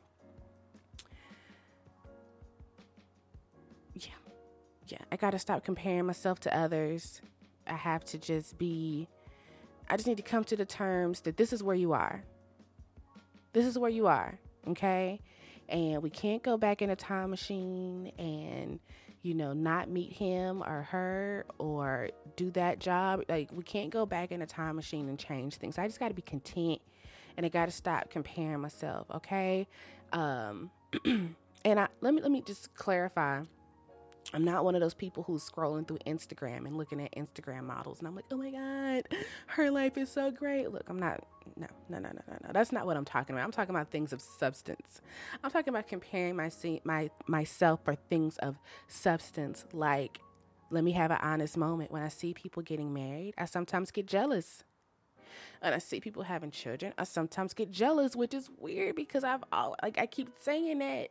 [4.87, 4.99] yeah.
[5.11, 7.21] I got to stop comparing myself to others.
[7.67, 9.09] I have to just be,
[9.91, 12.23] I just need to come to the terms that this is where you are.
[13.55, 15.21] This is where you are, okay?
[15.69, 18.79] And we can't go back in a time machine and,
[19.23, 23.23] you know, not meet him or her or do that job.
[23.29, 25.79] Like, we can't go back in a time machine and change things.
[25.79, 26.81] I just got to be content
[27.37, 29.67] and I got to stop comparing myself, okay?
[30.13, 30.71] Um,
[31.05, 33.43] and I let me let me just clarify
[34.35, 37.99] I'm not one of those people who's scrolling through Instagram and looking at Instagram models
[37.99, 39.05] and I'm like, oh my God,
[39.47, 40.71] her life is so great.
[40.73, 41.25] Look, I'm not,
[41.57, 42.51] no, no, no, no, no, no.
[42.53, 43.45] That's not what I'm talking about.
[43.45, 45.01] I'm talking about things of substance.
[45.43, 46.51] I'm talking about comparing my,
[46.85, 48.57] my myself for things of
[48.89, 49.65] substance.
[49.73, 50.21] Like,
[50.71, 51.91] let me have an honest moment.
[51.91, 54.65] When I see people getting married, I sometimes get jealous.
[55.63, 59.45] And I see people having children, I sometimes get jealous, which is weird because I've
[59.53, 61.11] all like I keep saying that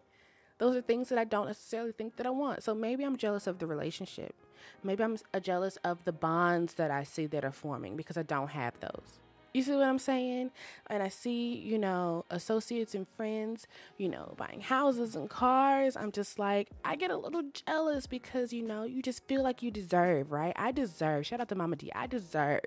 [0.57, 2.63] those are things that I don't necessarily think that I want.
[2.63, 4.35] So maybe I'm jealous of the relationship.
[4.83, 8.49] Maybe I'm jealous of the bonds that I see that are forming because I don't
[8.49, 9.19] have those.
[9.53, 10.51] You see what I'm saying?
[10.89, 15.95] And I see, you know, associates and friends, you know, buying houses and cars.
[15.95, 19.63] I'm just like, I get a little jealous because, you know, you just feel like
[19.63, 20.53] you deserve, right?
[20.57, 21.25] I deserve.
[21.25, 21.89] Shout out to Mama D.
[21.95, 22.65] I deserve.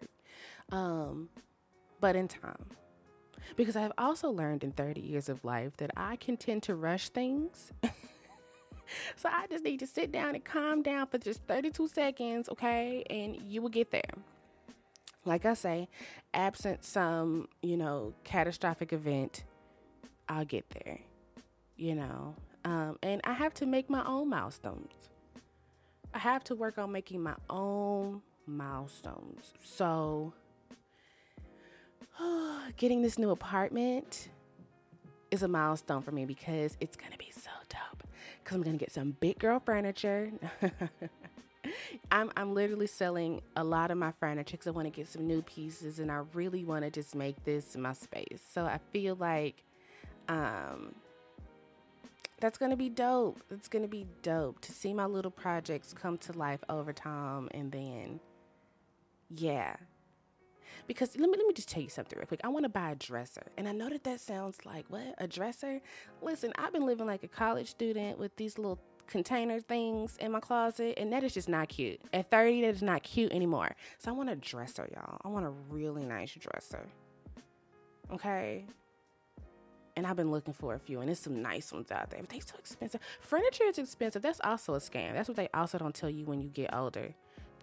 [0.73, 1.29] Um,
[2.01, 2.65] but in time
[3.57, 7.09] because I've also learned in 30 years of life that I can tend to rush
[7.09, 7.73] things.
[9.17, 13.05] so I just need to sit down and calm down for just 32 seconds, okay?
[13.11, 14.03] And you will get there.
[15.25, 15.89] Like I say,
[16.33, 19.45] absent some, you know, catastrophic event,
[20.29, 21.01] I'll get there,
[21.77, 22.35] you know.
[22.65, 24.93] Um, and I have to make my own milestones.
[26.15, 29.53] I have to work on making my own milestones.
[29.61, 30.33] So,
[32.77, 34.29] getting this new apartment
[35.31, 38.03] is a milestone for me because it's gonna be so dope.
[38.43, 40.33] Because I'm gonna get some big girl furniture.
[42.11, 45.27] I'm I'm literally selling a lot of my furniture because I want to get some
[45.27, 48.41] new pieces and I really want to just make this my space.
[48.53, 49.63] So I feel like
[50.29, 50.95] um
[52.41, 53.43] that's gonna be dope.
[53.51, 57.73] It's gonna be dope to see my little projects come to life over time and
[57.73, 58.21] then
[59.31, 59.77] yeah.
[60.87, 62.41] Because let me let me just tell you something real quick.
[62.45, 65.27] I want to buy a dresser, and I know that that sounds like what a
[65.27, 65.81] dresser.
[66.23, 68.79] Listen, I've been living like a college student with these little
[69.09, 72.01] container things in my closet, and that is just not cute.
[72.13, 73.75] At 30, that is not cute anymore.
[73.99, 75.19] So I want a dresser, y'all.
[75.25, 76.87] I want a really nice dresser.
[78.13, 78.65] Okay.
[79.97, 82.29] And I've been looking for a few, and there's some nice ones out there, but
[82.29, 83.01] they're so expensive.
[83.21, 84.23] Furniture is expensive.
[84.23, 85.15] That's also a scam.
[85.15, 87.15] That's what they also don't tell you when you get older.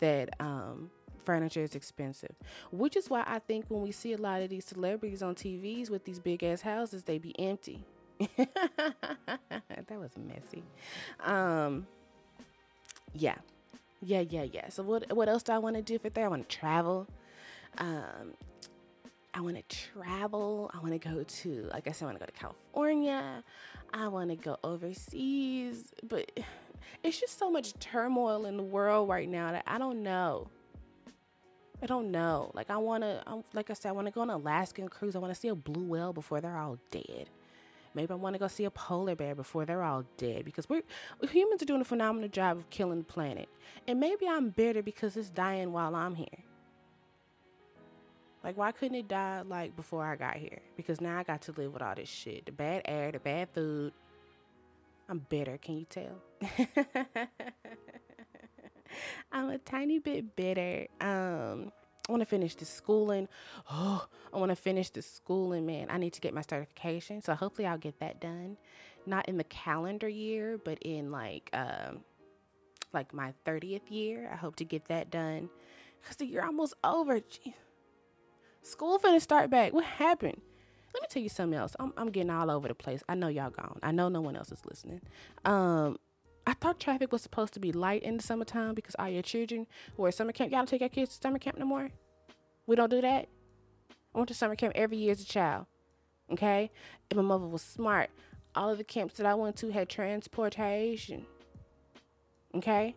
[0.02, 0.90] That um,
[1.26, 2.36] furniture is expensive,
[2.72, 5.90] which is why I think when we see a lot of these celebrities on TVs
[5.90, 7.86] with these big ass houses, they be empty
[8.38, 10.64] that was messy.
[11.22, 11.88] Um,
[13.14, 13.36] yeah,
[14.02, 14.70] yeah, yeah, yeah.
[14.70, 16.26] So what what else do I want to do for there?
[16.26, 17.08] I want to travel.
[17.78, 18.34] Um,
[19.34, 20.72] I want to travel.
[20.74, 23.44] I want to go to, I said, I want to go to California.
[23.94, 26.32] I want to go overseas, but
[27.04, 30.48] it's just so much turmoil in the world right now that I don't know.
[31.82, 32.52] I don't know.
[32.54, 35.16] Like I want to, like I said, I want to go on an Alaskan cruise.
[35.16, 37.30] I want to see a blue whale before they're all dead.
[37.94, 40.84] Maybe I want to go see a polar bear before they're all dead because we're
[41.30, 43.48] humans are doing a phenomenal job of killing the planet.
[43.88, 46.28] And maybe I'm bitter because it's dying while I'm here.
[48.44, 50.60] Like why couldn't it die like before I got here?
[50.76, 52.46] Because now I got to live with all this shit.
[52.46, 53.94] The bad air, the bad food.
[55.08, 56.22] I'm bitter, can you tell?
[59.32, 60.88] I'm a tiny bit bitter.
[61.02, 61.72] Um
[62.08, 63.28] I want to finish the schooling.
[63.72, 65.88] Oh, I want to finish the schooling, man.
[65.90, 67.24] I need to get my certification.
[67.24, 68.58] So hopefully I'll get that done.
[69.08, 72.02] Not in the calendar year, but in like um
[72.94, 74.30] like my 30th year.
[74.32, 75.50] I hope to get that done.
[76.06, 77.20] Cause the year almost over.
[77.20, 77.56] Gee.
[78.62, 79.74] School finna start back.
[79.74, 80.42] What happened?
[80.94, 81.76] Let me tell you something else.
[81.80, 83.04] I'm, I'm getting all over the place.
[83.10, 83.80] I know y'all gone.
[83.84, 85.02] I know no one else is listening.
[85.44, 85.98] Um,
[86.48, 89.66] I thought traffic was supposed to be light in the summertime because all your children
[89.98, 90.52] were at summer camp.
[90.52, 91.90] Y'all take your kids to summer camp no more.
[92.68, 93.28] We don't do that.
[94.14, 95.66] I went to summer camp every year as a child.
[96.32, 96.72] Okay?
[97.10, 98.10] And my mother was smart.
[98.56, 101.26] All of the camps that I went to had transportation.
[102.56, 102.96] Okay?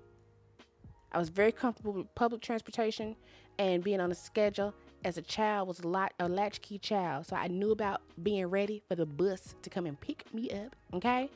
[1.11, 3.17] I was very comfortable with public transportation
[3.59, 7.27] and being on a schedule as a child was a lot a latchkey child.
[7.27, 10.77] So I knew about being ready for the bus to come and pick me up.
[10.95, 11.31] Okay?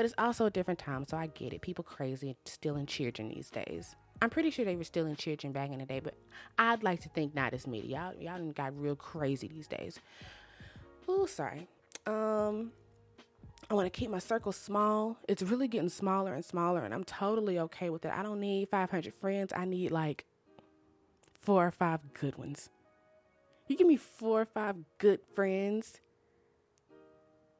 [0.00, 1.60] But it's also a different time, so I get it.
[1.60, 3.96] People crazy stealing children these days.
[4.22, 6.14] I'm pretty sure they were stealing children back in the day, but
[6.58, 7.88] I'd like to think not as many.
[7.88, 10.00] Y'all, y'all got real crazy these days.
[11.06, 11.68] Oh, sorry.
[12.06, 12.72] Um,
[13.68, 15.18] I want to keep my circle small.
[15.28, 18.12] It's really getting smaller and smaller, and I'm totally okay with it.
[18.16, 19.52] I don't need 500 friends.
[19.54, 20.24] I need like
[21.34, 22.70] four or five good ones.
[23.68, 26.00] You give me four or five good friends.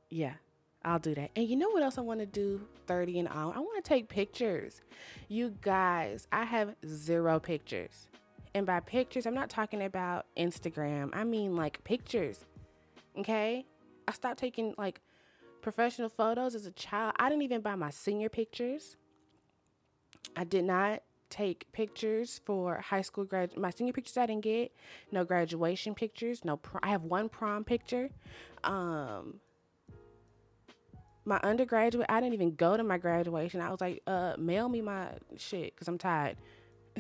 [0.09, 0.37] Yeah,
[0.85, 1.31] I'll do that.
[1.37, 3.53] And you know what else I want to do 30 and on?
[3.55, 4.81] I want to take pictures.
[5.29, 8.09] You guys, I have zero pictures.
[8.55, 11.11] And by pictures, I'm not talking about Instagram.
[11.13, 12.47] I mean like pictures.
[13.19, 13.67] Okay?
[14.09, 15.01] I stopped taking like
[15.61, 17.15] professional photos as a child.
[17.19, 18.97] I didn't even buy my senior pictures.
[20.35, 24.75] I did not take pictures for high school grad my senior pictures I didn't get
[25.13, 28.11] no graduation pictures no pr- I have one prom picture
[28.65, 29.37] um
[31.25, 33.61] my undergraduate, I didn't even go to my graduation.
[33.61, 36.37] I was like, uh, mail me my shit because I'm tired.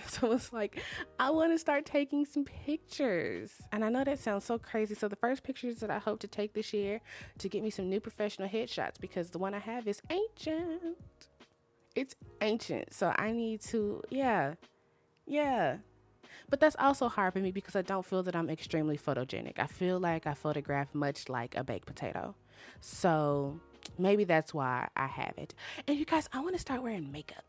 [0.06, 0.82] So it's like,
[1.18, 3.50] I want to start taking some pictures.
[3.72, 4.94] And I know that sounds so crazy.
[4.94, 7.00] So the first pictures that I hope to take this year
[7.38, 10.96] to get me some new professional headshots because the one I have is ancient.
[11.96, 12.94] It's ancient.
[12.94, 14.54] So I need to, yeah,
[15.26, 15.78] yeah.
[16.48, 19.58] But that's also hard for me because I don't feel that I'm extremely photogenic.
[19.58, 22.34] I feel like I photograph much like a baked potato.
[22.80, 23.60] So
[23.98, 25.54] Maybe that's why I have it.
[25.86, 27.44] And you guys, I want to start wearing makeup.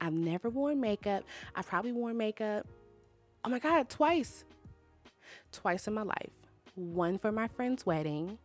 [0.00, 1.24] I've never worn makeup.
[1.54, 2.66] I've probably worn makeup,
[3.44, 4.44] oh my God, twice.
[5.52, 6.30] Twice in my life.
[6.74, 8.38] One for my friend's wedding.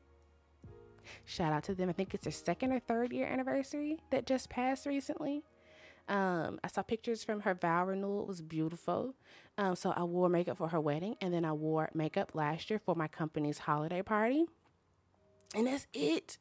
[1.24, 1.90] Shout out to them.
[1.90, 5.44] I think it's their second or third year anniversary that just passed recently.
[6.08, 8.22] Um, I saw pictures from her vow renewal.
[8.22, 9.16] It was beautiful.
[9.58, 12.80] Um, so I wore makeup for her wedding, and then I wore makeup last year
[12.80, 14.46] for my company's holiday party.
[15.56, 16.38] And that's it.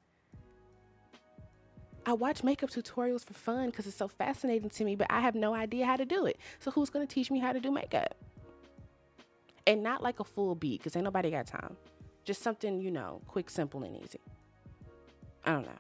[2.07, 5.35] I watch makeup tutorials for fun because it's so fascinating to me, but I have
[5.35, 6.39] no idea how to do it.
[6.59, 8.15] So who's going to teach me how to do makeup?
[9.67, 11.77] And not like a full beat because ain't nobody got time.
[12.25, 14.21] Just something, you know, quick, simple, and easy.
[15.47, 15.73] I don't know.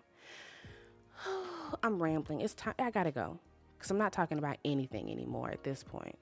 [1.83, 2.41] I'm rambling.
[2.41, 2.75] It's time.
[2.79, 3.39] I gotta go.
[3.77, 6.19] Because I'm not talking about anything anymore at this point.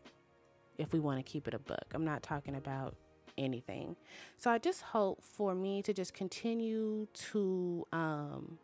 [0.78, 2.96] If we want to keep it a book, I'm not talking about
[3.38, 3.94] anything.
[4.36, 8.59] So I just hope for me to just continue to um,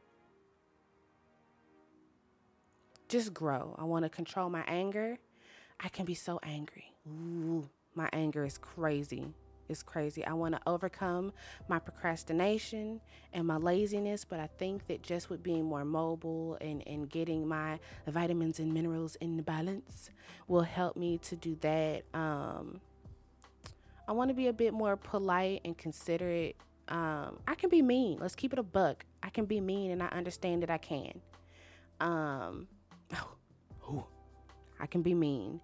[3.08, 3.74] just grow.
[3.78, 5.18] I want to control my anger.
[5.80, 6.92] I can be so angry.
[7.08, 9.32] Ooh, my anger is crazy.
[9.68, 10.24] It's crazy.
[10.24, 11.32] I want to overcome
[11.68, 13.00] my procrastination
[13.34, 17.46] and my laziness, but I think that just with being more mobile and, and getting
[17.46, 20.10] my vitamins and minerals in balance
[20.46, 22.04] will help me to do that.
[22.14, 22.80] Um,
[24.06, 26.56] I want to be a bit more polite and considerate.
[26.88, 28.18] Um, I can be mean.
[28.20, 29.04] Let's keep it a buck.
[29.22, 31.20] I can be mean, and I understand that I can.
[32.00, 32.68] Um,
[33.88, 34.06] oh,
[34.80, 35.60] I can be mean,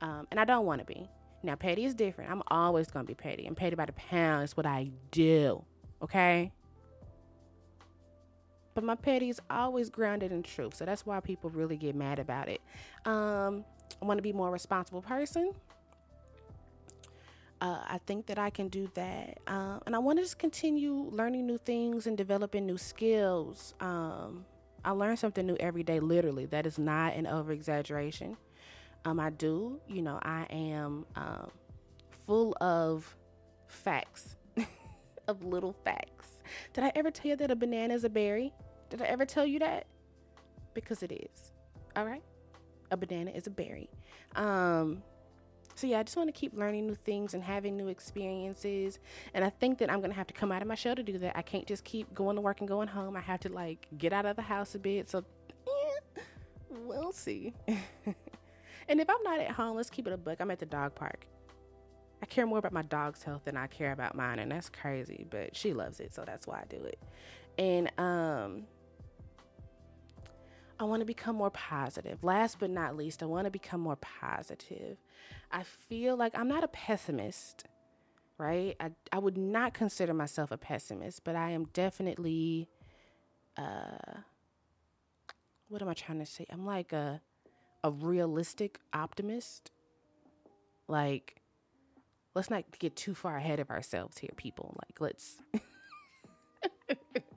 [0.00, 1.08] um, and I don't want to be.
[1.42, 2.30] Now, petty is different.
[2.30, 3.46] I'm always gonna be petty.
[3.46, 4.44] I'm petty by the pound.
[4.44, 5.64] It's what I do.
[6.02, 6.52] Okay.
[8.74, 12.18] But my petty is always grounded in truth, so that's why people really get mad
[12.18, 12.60] about it.
[13.04, 13.64] Um,
[14.00, 15.52] I want to be more responsible person.
[17.60, 19.38] Uh, I think that I can do that.
[19.46, 23.74] Uh, and I want to just continue learning new things and developing new skills.
[23.80, 24.44] Um,
[24.84, 26.46] I learn something new every day, literally.
[26.46, 28.36] That is not an over exaggeration.
[29.04, 31.50] Um, I do, you know, I am um,
[32.26, 33.16] full of
[33.66, 34.36] facts,
[35.28, 36.28] of little facts.
[36.72, 38.52] Did I ever tell you that a banana is a berry?
[38.90, 39.86] Did I ever tell you that?
[40.74, 41.52] Because it is.
[41.96, 42.22] All right?
[42.90, 43.88] A banana is a berry.
[44.36, 45.02] Um,
[45.74, 48.98] so yeah, I just want to keep learning new things and having new experiences.
[49.34, 51.18] And I think that I'm gonna have to come out of my shell to do
[51.18, 51.36] that.
[51.36, 53.16] I can't just keep going to work and going home.
[53.16, 55.08] I have to like get out of the house a bit.
[55.08, 55.24] So
[56.70, 57.54] we'll see.
[57.66, 60.40] and if I'm not at home, let's keep it a book.
[60.40, 61.26] I'm at the dog park.
[62.22, 65.26] I care more about my dog's health than I care about mine, and that's crazy.
[65.28, 66.98] But she loves it, so that's why I do it.
[67.58, 68.64] And um
[70.82, 72.24] I want to become more positive.
[72.24, 74.96] Last but not least, I want to become more positive.
[75.52, 77.66] I feel like I'm not a pessimist,
[78.36, 78.74] right?
[78.80, 82.68] I, I would not consider myself a pessimist, but I am definitely,
[83.56, 84.22] uh,
[85.68, 86.46] what am I trying to say?
[86.50, 87.20] I'm like a,
[87.84, 89.70] a realistic optimist.
[90.88, 91.42] Like,
[92.34, 94.76] let's not get too far ahead of ourselves here, people.
[94.84, 95.36] Like, let's.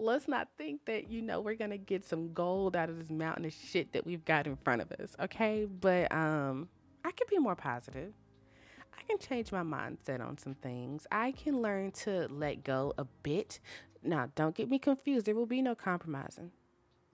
[0.00, 3.44] let's not think that you know we're gonna get some gold out of this mountain
[3.44, 5.66] of shit that we've got in front of us okay?
[5.66, 6.68] But um
[7.04, 8.12] i can be more positive.
[8.98, 11.06] I can change my mindset on some things.
[11.10, 13.60] I can learn to let go a bit.
[14.02, 15.26] Now don't get me confused.
[15.26, 16.50] There will be no compromising.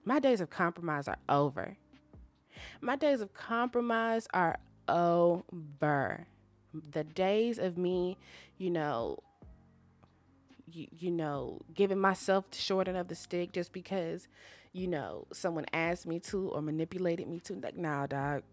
[0.03, 1.77] My days of compromise are over.
[2.81, 4.57] My days of compromise are
[4.87, 6.27] over.
[6.91, 8.17] The days of me
[8.57, 9.19] you know
[10.71, 14.27] you, you know, giving myself the short end of the stick just because,
[14.73, 17.53] you know, someone asked me to or manipulated me to.
[17.55, 18.43] Like, nah, dog.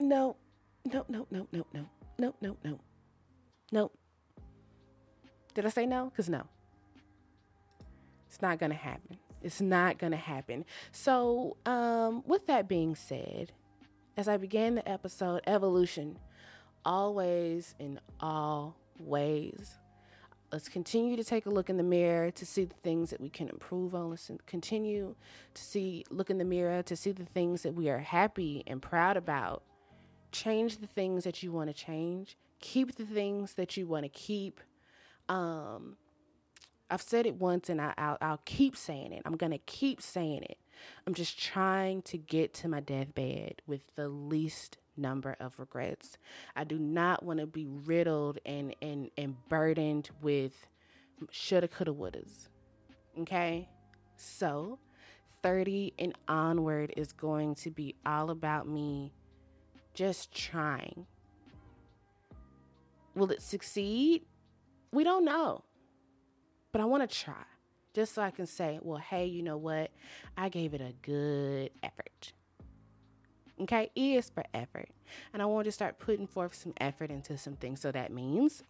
[0.00, 0.36] No,
[0.84, 1.86] no, no, no, no, no,
[2.18, 2.80] no, no, no,
[3.72, 3.90] no.
[5.54, 6.10] Did I say no?
[6.10, 6.44] Because no.
[8.28, 9.18] It's not going to happen.
[9.42, 10.64] It's not going to happen.
[10.92, 13.52] So, um, with that being said,
[14.16, 16.18] as I began the episode, evolution,
[16.84, 19.78] always in all ways
[20.52, 23.28] let's continue to take a look in the mirror to see the things that we
[23.28, 24.10] can improve on.
[24.10, 25.14] Let's continue
[25.54, 28.80] to see, look in the mirror to see the things that we are happy and
[28.80, 29.62] proud about.
[30.32, 32.36] Change the things that you want to change.
[32.60, 34.60] Keep the things that you want to keep.
[35.28, 35.96] Um,
[36.90, 39.22] I've said it once and I, will I'll keep saying it.
[39.24, 40.58] I'm going to keep saying it.
[41.06, 46.18] I'm just trying to get to my deathbed with the least number of regrets.
[46.56, 50.66] I do not want to be riddled and, and, and burdened with
[51.30, 52.48] shoulda, coulda, wouldas.
[53.20, 53.68] Okay?
[54.16, 54.78] So,
[55.42, 59.12] 30 and onward is going to be all about me
[59.94, 61.06] just trying.
[63.14, 64.22] Will it succeed?
[64.92, 65.64] We don't know.
[66.72, 67.44] But I want to try
[67.94, 69.90] just so I can say, well, hey, you know what?
[70.36, 72.32] I gave it a good effort.
[73.60, 74.88] Okay, E is for effort.
[75.32, 77.80] And I want to start putting forth some effort into some things.
[77.80, 78.62] So that means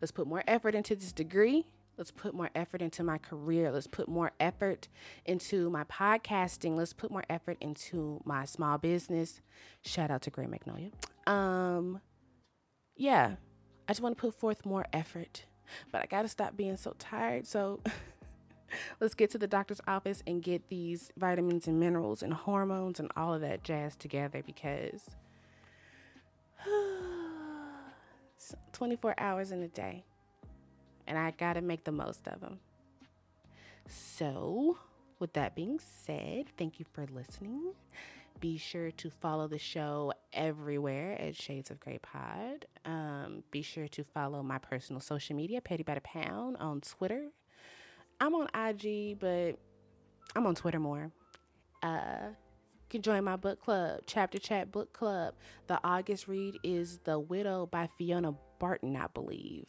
[0.00, 1.66] let's put more effort into this degree.
[1.96, 3.70] Let's put more effort into my career.
[3.70, 4.88] Let's put more effort
[5.26, 6.74] into my podcasting.
[6.74, 9.42] Let's put more effort into my small business.
[9.82, 10.90] Shout out to Great Magnolia.
[11.26, 12.00] Um,
[12.96, 13.34] yeah,
[13.86, 15.44] I just want to put forth more effort,
[15.92, 17.46] but I got to stop being so tired.
[17.46, 17.80] So
[19.00, 23.10] let's get to the doctor's office and get these vitamins and minerals and hormones and
[23.16, 25.10] all of that jazz together because
[28.72, 30.04] 24 hours in a day
[31.10, 32.60] and I got to make the most of them.
[33.88, 34.78] So,
[35.18, 37.72] with that being said, thank you for listening.
[38.38, 42.64] Be sure to follow the show everywhere at Shades of Grey Pod.
[42.84, 47.26] Um, be sure to follow my personal social media, Petty by the Pound, on Twitter.
[48.20, 49.58] I'm on IG, but
[50.36, 51.10] I'm on Twitter more.
[51.82, 55.34] Uh, you can join my book club, Chapter Chat Book Club.
[55.68, 59.66] The August read is The Widow by Fiona Barton, I believe.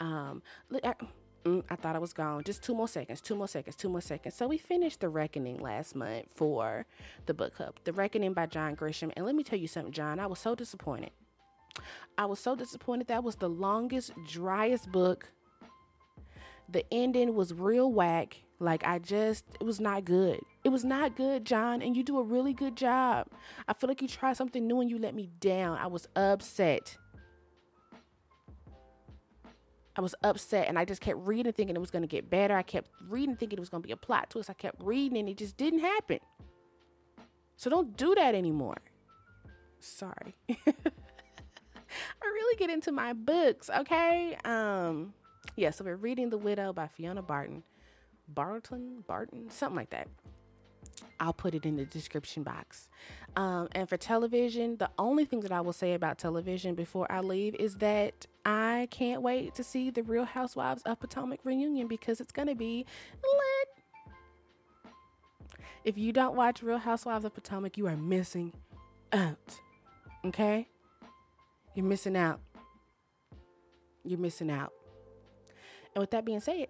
[0.00, 0.42] Um,
[0.82, 0.94] I,
[1.44, 2.42] Mm, I thought I was gone.
[2.42, 4.34] Just two more seconds, two more seconds, two more seconds.
[4.34, 6.86] So we finished The Reckoning last month for
[7.26, 7.74] the book club.
[7.84, 9.12] The Reckoning by John Grisham.
[9.16, 11.10] And let me tell you something, John, I was so disappointed.
[12.16, 13.08] I was so disappointed.
[13.08, 15.28] That was the longest, driest book.
[16.68, 18.42] The ending was real whack.
[18.60, 20.40] Like I just, it was not good.
[20.62, 21.82] It was not good, John.
[21.82, 23.26] And you do a really good job.
[23.68, 25.78] I feel like you tried something new and you let me down.
[25.78, 26.96] I was upset.
[29.96, 32.56] I was upset and I just kept reading thinking it was going to get better.
[32.56, 34.50] I kept reading thinking it was going to be a plot twist.
[34.50, 36.18] I kept reading and it just didn't happen.
[37.56, 38.78] So don't do that anymore.
[39.78, 40.34] Sorry.
[40.48, 44.36] I really get into my books, okay?
[44.44, 45.12] Um
[45.56, 47.62] yeah, so we're reading The Widow by Fiona Barton.
[48.28, 50.08] Barton, Barton, something like that.
[51.20, 52.88] I'll put it in the description box.
[53.36, 57.20] Um, and for television, the only thing that I will say about television before I
[57.20, 62.20] leave is that I can't wait to see the Real Housewives of Potomac reunion because
[62.20, 62.86] it's going to be
[63.22, 63.84] lit.
[65.84, 68.52] If you don't watch Real Housewives of Potomac, you are missing
[69.12, 69.58] out.
[70.24, 70.68] Okay?
[71.74, 72.40] You're missing out.
[74.04, 74.72] You're missing out.
[75.94, 76.68] And with that being said,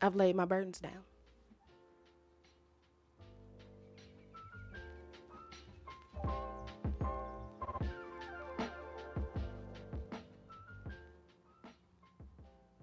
[0.00, 1.04] I've laid my burdens down.